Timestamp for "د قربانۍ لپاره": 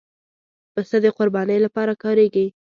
1.03-1.93